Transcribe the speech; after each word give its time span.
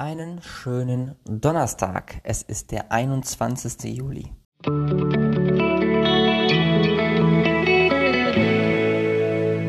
Einen 0.00 0.40
schönen 0.42 1.16
Donnerstag. 1.24 2.20
Es 2.22 2.42
ist 2.42 2.70
der 2.70 2.92
21. 2.92 3.82
Juli. 3.96 4.32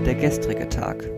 Der 0.06 0.14
gestrige 0.14 0.70
Tag. 0.70 1.10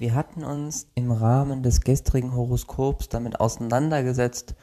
Wir 0.00 0.12
hatten 0.16 0.42
uns 0.42 0.90
im 0.96 1.12
Rahmen 1.12 1.62
des 1.62 1.82
gestrigen 1.82 2.34
Horoskops 2.34 3.10
damit 3.10 3.38
auseinandergesetzt, 3.38 4.56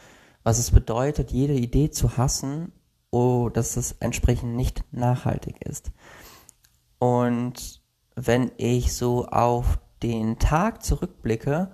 was 0.43 0.59
es 0.59 0.71
bedeutet, 0.71 1.31
jede 1.31 1.53
Idee 1.53 1.89
zu 1.89 2.17
hassen, 2.17 2.73
oh, 3.11 3.47
dass 3.47 3.77
es 3.77 3.93
entsprechend 3.93 4.57
nicht 4.57 4.83
nachhaltig 4.91 5.65
ist. 5.65 5.93
Und 6.99 7.81
wenn 8.15 8.51
ich 8.57 8.93
so 8.93 9.25
auf 9.27 9.79
den 10.03 10.37
Tag 10.37 10.83
zurückblicke, 10.83 11.71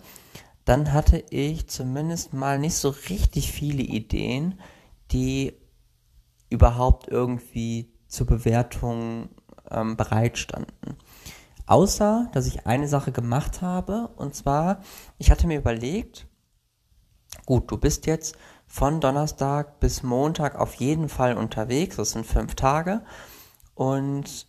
dann 0.67 0.91
hatte 0.91 1.23
ich 1.29 1.69
zumindest 1.69 2.33
mal 2.33 2.59
nicht 2.59 2.75
so 2.75 2.89
richtig 2.89 3.53
viele 3.53 3.83
Ideen, 3.83 4.59
die 5.11 5.53
überhaupt 6.49 7.07
irgendwie 7.07 7.93
zur 8.09 8.27
Bewertung 8.27 9.29
ähm, 9.71 9.95
bereitstanden. 9.95 10.97
Außer, 11.67 12.29
dass 12.33 12.47
ich 12.47 12.67
eine 12.67 12.89
Sache 12.89 13.13
gemacht 13.13 13.61
habe, 13.61 14.09
und 14.17 14.35
zwar, 14.35 14.81
ich 15.17 15.31
hatte 15.31 15.47
mir 15.47 15.57
überlegt, 15.57 16.27
gut, 17.45 17.71
du 17.71 17.77
bist 17.77 18.05
jetzt 18.05 18.37
von 18.65 18.99
Donnerstag 18.99 19.79
bis 19.79 20.03
Montag 20.03 20.55
auf 20.55 20.73
jeden 20.75 21.07
Fall 21.07 21.37
unterwegs, 21.37 21.95
das 21.95 22.11
sind 22.11 22.25
fünf 22.25 22.55
Tage, 22.55 23.05
und 23.73 24.47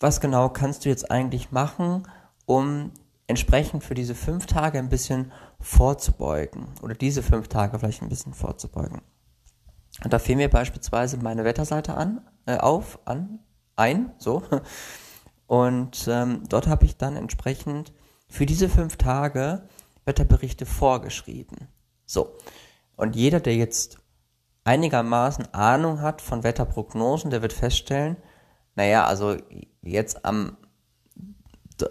was 0.00 0.20
genau 0.20 0.48
kannst 0.48 0.84
du 0.84 0.88
jetzt 0.88 1.08
eigentlich 1.08 1.52
machen, 1.52 2.08
um 2.46 2.90
entsprechend 3.26 3.82
für 3.84 3.94
diese 3.94 4.14
fünf 4.14 4.46
Tage 4.46 4.78
ein 4.78 4.88
bisschen 4.88 5.32
vorzubeugen 5.60 6.68
oder 6.82 6.94
diese 6.94 7.22
fünf 7.22 7.48
Tage 7.48 7.78
vielleicht 7.78 8.02
ein 8.02 8.08
bisschen 8.08 8.34
vorzubeugen. 8.34 9.02
Und 10.04 10.12
da 10.12 10.18
fiel 10.18 10.36
mir 10.36 10.50
beispielsweise 10.50 11.16
meine 11.16 11.44
Wetterseite 11.44 11.94
an, 11.94 12.20
äh, 12.46 12.58
auf, 12.58 12.98
an, 13.04 13.40
ein, 13.76 14.12
so. 14.18 14.42
Und 15.46 16.06
ähm, 16.08 16.42
dort 16.48 16.66
habe 16.66 16.84
ich 16.84 16.96
dann 16.96 17.16
entsprechend 17.16 17.92
für 18.28 18.46
diese 18.46 18.68
fünf 18.68 18.96
Tage 18.96 19.68
Wetterberichte 20.04 20.66
vorgeschrieben. 20.66 21.68
So. 22.04 22.34
Und 22.96 23.14
jeder, 23.14 23.40
der 23.40 23.54
jetzt 23.54 23.98
einigermaßen 24.64 25.54
Ahnung 25.54 26.00
hat 26.00 26.20
von 26.20 26.42
Wetterprognosen, 26.42 27.30
der 27.30 27.42
wird 27.42 27.52
feststellen, 27.52 28.16
naja, 28.74 29.06
also 29.06 29.36
jetzt 29.82 30.24
am 30.24 30.56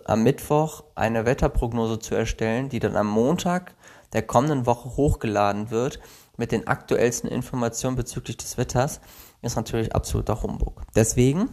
am 0.06 0.24
Mittwoch 0.24 0.84
eine 0.96 1.26
Wetterprognose 1.26 2.00
zu 2.00 2.16
erstellen, 2.16 2.70
die 2.70 2.80
dann 2.80 2.96
am 2.96 3.08
Montag 3.08 3.76
der 4.14 4.22
kommenden 4.22 4.66
Woche 4.66 4.96
hochgeladen 4.96 5.72
wird 5.72 6.00
mit 6.38 6.52
den 6.52 6.68
aktuellsten 6.68 7.30
Informationen 7.30 7.96
bezüglich 7.96 8.38
des 8.38 8.58
Wetters, 8.58 9.02
ist 9.42 9.56
natürlich 9.56 9.96
absoluter 9.96 10.42
Humbug. 10.42 10.82
Deswegen 10.96 11.50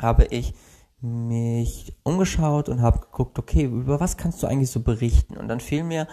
habe 0.00 0.24
ich 0.26 0.54
mich 1.00 1.94
umgeschaut 2.02 2.68
und 2.68 2.82
habe 2.82 3.00
geguckt, 3.00 3.38
okay, 3.38 3.64
über 3.64 4.00
was 4.00 4.16
kannst 4.16 4.42
du 4.42 4.46
eigentlich 4.46 4.70
so 4.70 4.80
berichten? 4.80 5.36
Und 5.36 5.48
dann 5.48 5.60
fiel 5.60 5.84
mir 5.84 6.08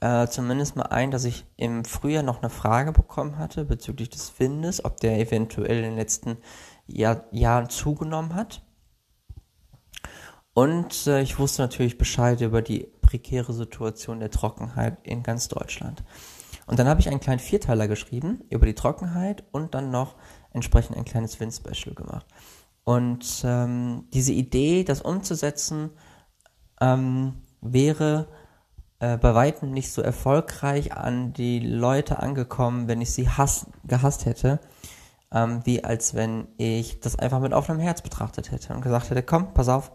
äh, 0.00 0.26
zumindest 0.28 0.76
mal 0.76 0.84
ein, 0.84 1.10
dass 1.10 1.24
ich 1.24 1.46
im 1.56 1.84
Frühjahr 1.84 2.22
noch 2.22 2.40
eine 2.40 2.50
Frage 2.50 2.92
bekommen 2.92 3.38
hatte 3.38 3.64
bezüglich 3.64 4.08
des 4.08 4.38
Windes, 4.38 4.84
ob 4.84 4.98
der 4.98 5.18
eventuell 5.18 5.78
in 5.78 5.82
den 5.82 5.96
letzten 5.96 6.38
Jahr, 6.86 7.24
Jahren 7.30 7.68
zugenommen 7.68 8.34
hat. 8.34 8.62
Und 10.54 11.06
äh, 11.06 11.22
ich 11.22 11.38
wusste 11.38 11.62
natürlich 11.62 11.98
Bescheid 11.98 12.40
über 12.40 12.62
die 12.62 12.88
prekäre 13.02 13.52
Situation 13.52 14.20
der 14.20 14.30
Trockenheit 14.30 14.98
in 15.02 15.22
ganz 15.22 15.48
Deutschland. 15.48 16.02
Und 16.66 16.78
dann 16.78 16.88
habe 16.88 17.00
ich 17.00 17.08
einen 17.08 17.20
kleinen 17.20 17.40
Vierteiler 17.40 17.88
geschrieben 17.88 18.44
über 18.50 18.66
die 18.66 18.74
Trockenheit 18.74 19.44
und 19.52 19.74
dann 19.74 19.90
noch 19.90 20.16
entsprechend 20.52 20.96
ein 20.96 21.04
kleines 21.04 21.40
Wind-Special 21.40 21.94
gemacht. 21.94 22.26
Und 22.84 23.42
ähm, 23.44 24.04
diese 24.12 24.32
Idee, 24.32 24.84
das 24.84 25.02
umzusetzen, 25.02 25.90
ähm, 26.80 27.42
wäre 27.60 28.28
äh, 29.00 29.16
bei 29.16 29.34
weitem 29.34 29.70
nicht 29.72 29.90
so 29.92 30.02
erfolgreich 30.02 30.92
an 30.92 31.32
die 31.32 31.60
Leute 31.60 32.20
angekommen, 32.20 32.88
wenn 32.88 33.00
ich 33.00 33.12
sie 33.12 33.28
hass, 33.28 33.66
gehasst 33.84 34.26
hätte, 34.26 34.60
ähm, 35.32 35.60
wie 35.64 35.84
als 35.84 36.14
wenn 36.14 36.48
ich 36.56 37.00
das 37.00 37.18
einfach 37.18 37.40
mit 37.40 37.52
offenem 37.52 37.80
Herz 37.80 38.02
betrachtet 38.02 38.50
hätte 38.50 38.74
und 38.74 38.80
gesagt 38.80 39.10
hätte, 39.10 39.22
komm, 39.22 39.54
pass 39.54 39.68
auf, 39.68 39.92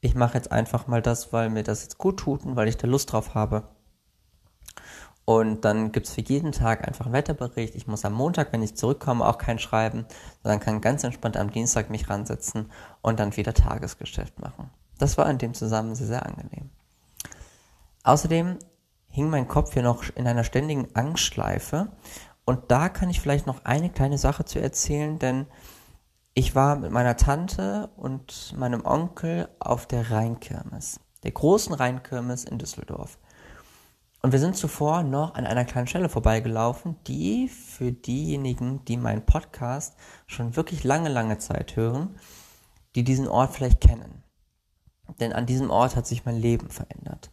ich 0.00 0.14
mache 0.14 0.34
jetzt 0.34 0.52
einfach 0.52 0.86
mal 0.86 1.02
das, 1.02 1.32
weil 1.32 1.50
mir 1.50 1.62
das 1.62 1.82
jetzt 1.82 1.98
gut 1.98 2.18
tut 2.18 2.44
und 2.44 2.56
weil 2.56 2.68
ich 2.68 2.76
da 2.76 2.86
Lust 2.86 3.12
drauf 3.12 3.34
habe. 3.34 3.68
Und 5.24 5.66
dann 5.66 5.92
gibt's 5.92 6.14
für 6.14 6.22
jeden 6.22 6.52
Tag 6.52 6.88
einfach 6.88 7.04
einen 7.04 7.12
Wetterbericht. 7.12 7.74
Ich 7.74 7.86
muss 7.86 8.06
am 8.06 8.14
Montag, 8.14 8.50
wenn 8.52 8.62
ich 8.62 8.76
zurückkomme, 8.76 9.26
auch 9.26 9.36
kein 9.36 9.58
schreiben, 9.58 10.06
sondern 10.42 10.60
kann 10.60 10.80
ganz 10.80 11.04
entspannt 11.04 11.36
am 11.36 11.50
Dienstag 11.50 11.90
mich 11.90 12.08
ransetzen 12.08 12.70
und 13.02 13.20
dann 13.20 13.36
wieder 13.36 13.52
Tagesgeschäft 13.52 14.38
machen. 14.38 14.70
Das 14.98 15.18
war 15.18 15.28
in 15.28 15.36
dem 15.36 15.52
Zusammenhang 15.52 15.96
sehr, 15.96 16.06
sehr 16.06 16.24
angenehm. 16.24 16.70
Außerdem 18.04 18.58
hing 19.10 19.28
mein 19.28 19.48
Kopf 19.48 19.74
hier 19.74 19.82
noch 19.82 20.04
in 20.14 20.26
einer 20.26 20.44
ständigen 20.44 20.88
Angstschleife. 20.94 21.88
Und 22.46 22.70
da 22.70 22.88
kann 22.88 23.10
ich 23.10 23.20
vielleicht 23.20 23.46
noch 23.46 23.66
eine 23.66 23.90
kleine 23.90 24.16
Sache 24.16 24.46
zu 24.46 24.60
erzählen, 24.60 25.18
denn 25.18 25.46
ich 26.38 26.54
war 26.54 26.76
mit 26.76 26.92
meiner 26.92 27.16
Tante 27.16 27.90
und 27.96 28.54
meinem 28.56 28.86
Onkel 28.86 29.48
auf 29.58 29.86
der 29.86 30.12
Rheinkirmes, 30.12 31.00
der 31.24 31.32
großen 31.32 31.74
Rheinkirmes 31.74 32.44
in 32.44 32.58
Düsseldorf. 32.58 33.18
Und 34.22 34.30
wir 34.30 34.38
sind 34.38 34.56
zuvor 34.56 35.02
noch 35.02 35.34
an 35.34 35.46
einer 35.46 35.64
kleinen 35.64 35.88
Stelle 35.88 36.08
vorbeigelaufen, 36.08 36.94
die 37.08 37.48
für 37.48 37.90
diejenigen, 37.90 38.84
die 38.84 38.96
meinen 38.96 39.26
Podcast 39.26 39.96
schon 40.28 40.54
wirklich 40.54 40.84
lange, 40.84 41.08
lange 41.08 41.38
Zeit 41.38 41.74
hören, 41.74 42.20
die 42.94 43.02
diesen 43.02 43.26
Ort 43.26 43.52
vielleicht 43.52 43.80
kennen. 43.80 44.22
Denn 45.18 45.32
an 45.32 45.44
diesem 45.44 45.70
Ort 45.70 45.96
hat 45.96 46.06
sich 46.06 46.24
mein 46.24 46.36
Leben 46.36 46.70
verändert. 46.70 47.32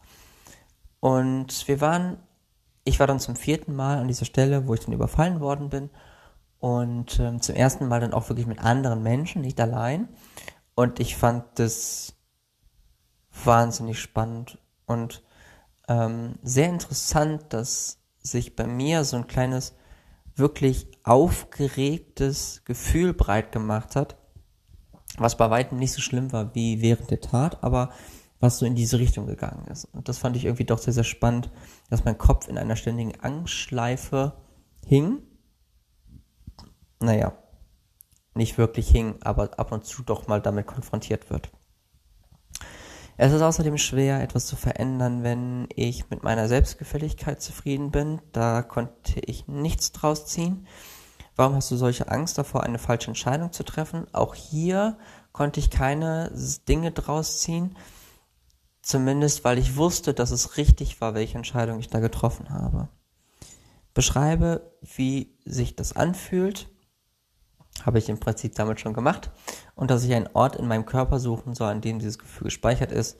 Und 0.98 1.68
wir 1.68 1.80
waren, 1.80 2.18
ich 2.82 2.98
war 2.98 3.06
dann 3.06 3.20
zum 3.20 3.36
vierten 3.36 3.76
Mal 3.76 3.98
an 3.98 4.08
dieser 4.08 4.24
Stelle, 4.24 4.66
wo 4.66 4.74
ich 4.74 4.80
dann 4.80 4.94
überfallen 4.94 5.38
worden 5.38 5.68
bin 5.68 5.90
und 6.58 7.20
ähm, 7.20 7.40
zum 7.40 7.54
ersten 7.54 7.88
Mal 7.88 8.00
dann 8.00 8.14
auch 8.14 8.28
wirklich 8.28 8.46
mit 8.46 8.58
anderen 8.58 9.02
Menschen, 9.02 9.42
nicht 9.42 9.60
allein. 9.60 10.08
Und 10.74 11.00
ich 11.00 11.16
fand 11.16 11.44
das 11.58 12.14
wahnsinnig 13.44 14.00
spannend 14.00 14.58
und 14.86 15.22
ähm, 15.88 16.38
sehr 16.42 16.68
interessant, 16.68 17.44
dass 17.50 17.98
sich 18.18 18.56
bei 18.56 18.66
mir 18.66 19.04
so 19.04 19.16
ein 19.16 19.26
kleines, 19.26 19.74
wirklich 20.34 20.88
aufgeregtes 21.02 22.62
Gefühl 22.64 23.14
breit 23.14 23.52
gemacht 23.52 23.96
hat, 23.96 24.16
was 25.18 25.36
bei 25.36 25.48
weitem 25.50 25.78
nicht 25.78 25.92
so 25.92 26.00
schlimm 26.00 26.32
war 26.32 26.54
wie 26.54 26.82
während 26.82 27.10
der 27.10 27.20
Tat, 27.20 27.62
aber 27.62 27.90
was 28.38 28.58
so 28.58 28.66
in 28.66 28.74
diese 28.74 28.98
Richtung 28.98 29.26
gegangen 29.26 29.66
ist. 29.68 29.86
Und 29.86 30.08
das 30.08 30.18
fand 30.18 30.36
ich 30.36 30.44
irgendwie 30.44 30.64
doch 30.64 30.78
sehr, 30.78 30.92
sehr 30.92 31.04
spannend, 31.04 31.50
dass 31.88 32.04
mein 32.04 32.18
Kopf 32.18 32.48
in 32.48 32.58
einer 32.58 32.76
ständigen 32.76 33.18
Angstschleife 33.20 34.34
hing 34.84 35.22
naja, 37.00 37.32
nicht 38.34 38.58
wirklich 38.58 38.88
hing, 38.88 39.16
aber 39.22 39.58
ab 39.58 39.72
und 39.72 39.84
zu 39.84 40.02
doch 40.02 40.28
mal 40.28 40.40
damit 40.40 40.66
konfrontiert 40.66 41.30
wird. 41.30 41.50
Es 43.18 43.32
ist 43.32 43.40
außerdem 43.40 43.78
schwer, 43.78 44.22
etwas 44.22 44.46
zu 44.46 44.56
verändern, 44.56 45.22
wenn 45.22 45.68
ich 45.74 46.10
mit 46.10 46.22
meiner 46.22 46.48
Selbstgefälligkeit 46.48 47.40
zufrieden 47.40 47.90
bin. 47.90 48.20
Da 48.32 48.62
konnte 48.62 49.20
ich 49.20 49.48
nichts 49.48 49.92
draus 49.92 50.26
ziehen. 50.26 50.66
Warum 51.34 51.54
hast 51.54 51.70
du 51.70 51.76
solche 51.76 52.08
Angst 52.08 52.36
davor, 52.36 52.62
eine 52.62 52.78
falsche 52.78 53.08
Entscheidung 53.08 53.52
zu 53.52 53.62
treffen? 53.62 54.06
Auch 54.12 54.34
hier 54.34 54.98
konnte 55.32 55.60
ich 55.60 55.70
keine 55.70 56.30
Dinge 56.68 56.92
draus 56.92 57.40
ziehen. 57.40 57.76
Zumindest, 58.82 59.44
weil 59.44 59.58
ich 59.58 59.76
wusste, 59.76 60.12
dass 60.12 60.30
es 60.30 60.58
richtig 60.58 61.00
war, 61.00 61.14
welche 61.14 61.38
Entscheidung 61.38 61.78
ich 61.80 61.88
da 61.88 62.00
getroffen 62.00 62.50
habe. 62.50 62.88
Beschreibe, 63.94 64.72
wie 64.82 65.34
sich 65.46 65.74
das 65.74 65.96
anfühlt 65.96 66.68
habe 67.84 67.98
ich 67.98 68.08
im 68.08 68.18
Prinzip 68.18 68.54
damit 68.54 68.80
schon 68.80 68.94
gemacht. 68.94 69.30
Und 69.74 69.90
dass 69.90 70.04
ich 70.04 70.14
einen 70.14 70.28
Ort 70.32 70.56
in 70.56 70.66
meinem 70.66 70.86
Körper 70.86 71.18
suchen 71.18 71.54
soll, 71.54 71.70
an 71.70 71.80
dem 71.80 71.98
dieses 71.98 72.18
Gefühl 72.18 72.46
gespeichert 72.46 72.92
ist. 72.92 73.18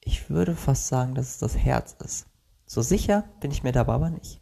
Ich 0.00 0.30
würde 0.30 0.56
fast 0.56 0.88
sagen, 0.88 1.14
dass 1.14 1.28
es 1.28 1.38
das 1.38 1.56
Herz 1.56 1.94
ist. 2.02 2.26
So 2.66 2.82
sicher 2.82 3.24
bin 3.40 3.50
ich 3.50 3.62
mir 3.62 3.72
dabei 3.72 3.94
aber 3.94 4.10
nicht. 4.10 4.40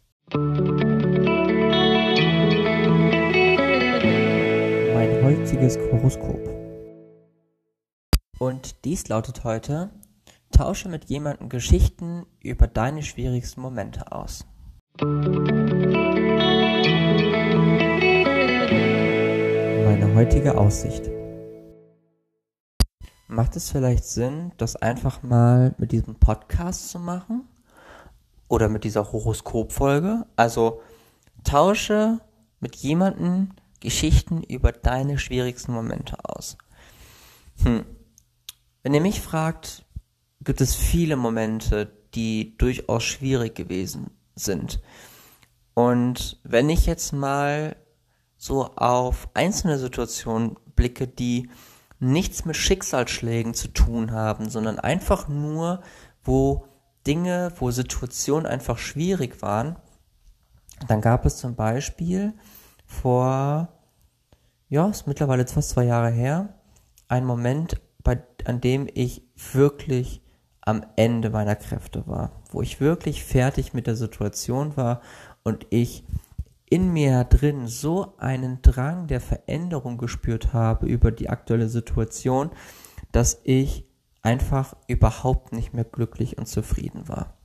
Mein 4.93 5.23
heutiges 5.23 5.77
Horoskop. 5.77 6.39
Und 8.39 8.85
dies 8.85 9.07
lautet 9.09 9.43
heute, 9.43 9.89
tausche 10.51 10.89
mit 10.89 11.05
jemandem 11.09 11.49
Geschichten 11.49 12.25
über 12.41 12.67
deine 12.67 13.03
schwierigsten 13.03 13.61
Momente 13.61 14.11
aus. 14.11 14.45
Heutige 20.19 20.57
Aussicht. 20.57 21.09
Macht 23.29 23.55
es 23.55 23.71
vielleicht 23.71 24.03
Sinn, 24.03 24.51
das 24.57 24.75
einfach 24.75 25.23
mal 25.23 25.73
mit 25.77 25.93
diesem 25.93 26.15
Podcast 26.15 26.89
zu 26.89 26.99
machen? 26.99 27.47
oder 28.49 28.67
mit 28.67 28.83
dieser 28.83 29.13
Horoskopfolge. 29.13 30.25
Also 30.35 30.81
tausche 31.45 32.19
mit 32.59 32.75
jemandem 32.75 33.51
Geschichten 33.79 34.43
über 34.43 34.73
deine 34.73 35.17
schwierigsten 35.17 35.71
Momente 35.71 36.17
aus. 36.25 36.57
Hm. 37.63 37.85
Wenn 38.83 38.93
ihr 38.93 39.01
mich 39.01 39.21
fragt, 39.21 39.85
gibt 40.41 40.59
es 40.59 40.75
viele 40.75 41.15
Momente, 41.15 41.93
die 42.13 42.57
durchaus 42.57 43.05
schwierig 43.05 43.55
gewesen 43.55 44.11
sind. 44.35 44.81
Und 45.75 46.41
wenn 46.43 46.69
ich 46.69 46.87
jetzt 46.87 47.13
mal 47.13 47.77
so 48.39 48.71
auf 48.77 49.29
einzelne 49.33 49.77
Situationen 49.77 50.55
blicke, 50.75 51.07
die 51.07 51.49
nichts 51.99 52.45
mit 52.45 52.55
Schicksalsschlägen 52.55 53.53
zu 53.53 53.67
tun 53.67 54.11
haben, 54.11 54.49
sondern 54.49 54.79
einfach 54.79 55.27
nur, 55.27 55.81
wo 56.23 56.65
Dinge, 57.05 57.51
wo 57.57 57.69
Situationen 57.69 58.45
einfach 58.45 58.77
schwierig 58.77 59.41
waren, 59.41 59.75
dann 60.87 61.01
gab 61.01 61.25
es 61.25 61.35
zum 61.37 61.55
Beispiel 61.55 62.33
vor, 62.85 63.67
ja, 64.69 64.87
ist 64.87 65.05
mittlerweile 65.05 65.45
fast 65.45 65.71
zwei 65.71 65.83
Jahre 65.83 66.09
her, 66.09 66.55
einen 67.09 67.25
Moment, 67.25 67.81
bei, 68.03 68.23
an 68.45 68.61
dem 68.61 68.87
ich 68.93 69.21
wirklich 69.51 70.21
am 70.61 70.85
Ende 70.95 71.29
meiner 71.29 71.57
Kräfte 71.57 72.07
war, 72.07 72.31
wo 72.51 72.61
ich 72.61 72.79
wirklich 72.79 73.25
fertig 73.25 73.73
mit 73.73 73.85
der 73.85 73.97
Situation 73.97 74.77
war 74.77 75.01
und 75.43 75.67
ich 75.71 76.05
in 76.69 76.93
mir 76.93 77.23
drin 77.23 77.67
so 77.67 78.13
einen 78.17 78.61
Drang 78.61 79.07
der 79.07 79.21
Veränderung 79.21 79.97
gespürt 79.97 80.53
habe 80.53 80.87
über 80.87 81.11
die 81.11 81.29
aktuelle 81.29 81.69
Situation, 81.69 82.51
dass 83.11 83.41
ich 83.43 83.85
einfach 84.21 84.75
überhaupt 84.87 85.51
nicht 85.51 85.73
mehr 85.73 85.85
glücklich 85.85 86.37
und 86.37 86.47
zufrieden 86.47 87.07
war. 87.07 87.37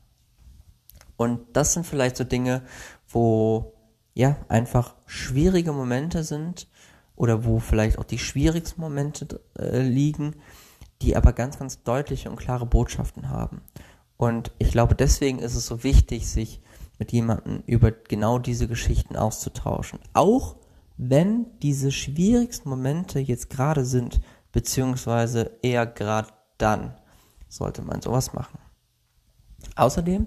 Und 1.17 1.41
das 1.53 1.73
sind 1.73 1.87
vielleicht 1.87 2.17
so 2.17 2.25
Dinge, 2.25 2.63
wo 3.09 3.75
ja 4.15 4.37
einfach 4.49 4.95
schwierige 5.07 5.73
Momente 5.73 6.25
sind 6.25 6.69
oder 7.17 7.45
wo 7.45 7.61
vielleicht 7.61 7.99
auch 7.99 8.05
die 8.05 8.19
schwierigsten 8.19 8.81
Momente 8.81 9.41
äh, 9.59 9.81
liegen, 9.83 10.37
die 11.03 11.17
aber 11.17 11.33
ganz, 11.33 11.59
ganz 11.59 11.83
deutliche 11.83 12.31
und 12.31 12.37
klare 12.37 12.67
Botschaften 12.67 13.31
haben. 13.31 13.63
Und 14.17 14.53
ich 14.59 14.71
glaube, 14.71 14.95
deswegen 14.95 15.39
ist 15.39 15.55
es 15.55 15.67
so 15.67 15.83
wichtig, 15.83 16.29
sich 16.29 16.61
mit 16.99 17.13
jemandem 17.13 17.63
über 17.67 17.91
genau 17.91 18.39
diese 18.39 18.69
Geschichten 18.69 19.17
auszutauschen. 19.17 19.99
Auch 20.13 20.57
wenn 20.97 21.47
diese 21.61 21.91
schwierigsten 21.91 22.69
Momente 22.69 23.19
jetzt 23.19 23.51
gerade 23.51 23.85
sind, 23.85 24.21
beziehungsweise 24.53 25.59
eher 25.63 25.87
gerade 25.87 26.29
dann 26.59 26.95
sollte 27.49 27.83
man 27.83 28.01
sowas 28.01 28.33
machen. 28.33 28.59
Außerdem 29.77 30.27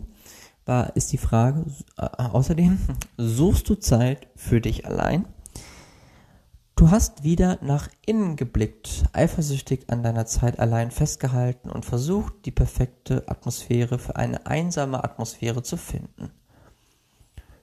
war, 0.66 0.96
ist 0.96 1.14
die 1.14 1.18
Frage, 1.18 1.66
äh, 1.98 2.06
außerdem 2.18 2.78
suchst 3.18 3.70
du 3.70 3.76
Zeit 3.76 4.28
für 4.36 4.60
dich 4.60 4.86
allein? 4.86 5.26
Du 6.76 6.92
hast 6.92 7.24
wieder 7.24 7.58
nach 7.62 7.90
innen 8.06 8.36
geblickt, 8.36 9.06
eifersüchtig 9.12 9.90
an 9.90 10.04
deiner 10.04 10.28
Zeit 10.28 10.60
allein 10.60 10.92
festgehalten 10.92 11.72
und 11.72 11.86
versucht, 11.86 12.46
die 12.46 12.52
perfekte 12.52 13.24
Atmosphäre 13.28 13.98
für 13.98 14.16
eine 14.16 14.46
einsame 14.46 15.04
Atmosphäre 15.04 15.64
zu 15.64 15.76
finden. 15.76 16.32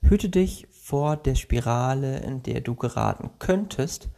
Hüte 0.09 0.29
dich 0.29 0.69
vor 0.71 1.17
der 1.17 1.35
Spirale, 1.35 2.19
in 2.19 2.43
der 2.43 2.61
du 2.61 2.75
geraten 2.75 3.31
könntest, 3.39 4.11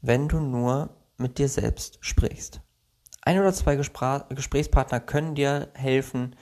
wenn 0.00 0.28
du 0.28 0.40
nur 0.40 0.90
mit 1.18 1.38
dir 1.38 1.48
selbst 1.48 1.98
sprichst. 2.00 2.60
Ein 3.22 3.38
oder 3.38 3.52
zwei 3.52 3.76
Gespr 3.76 4.24
Gesprächspartner 4.30 5.00
können 5.00 5.34
dir 5.34 5.68
helfen, 5.74 6.34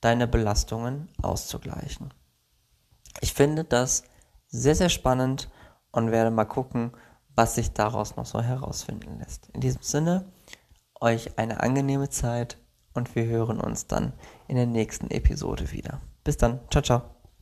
deine 0.00 0.26
Belastungen 0.26 1.08
auszugleichen. 1.22 2.12
Ich 3.20 3.32
finde 3.32 3.64
das 3.64 4.04
sehr, 4.48 4.74
sehr 4.74 4.90
spannend 4.90 5.50
und 5.90 6.10
werde 6.10 6.30
mal 6.30 6.44
gucken, 6.44 6.92
was 7.34 7.54
sich 7.54 7.72
daraus 7.72 8.16
noch 8.16 8.26
so 8.26 8.42
herausfinden 8.42 9.18
lässt. 9.20 9.48
In 9.54 9.62
diesem 9.62 9.82
Sinne, 9.82 10.30
euch 11.00 11.38
eine 11.38 11.60
angenehme 11.60 12.10
Zeit 12.10 12.58
und 12.92 13.14
wir 13.14 13.24
hören 13.24 13.60
uns 13.60 13.86
dann 13.86 14.12
in 14.46 14.56
der 14.56 14.66
nächsten 14.66 15.10
Episode 15.10 15.72
wieder. 15.72 16.02
Bis 16.22 16.36
dann, 16.36 16.60
ciao, 16.70 16.82
ciao. 16.82 17.13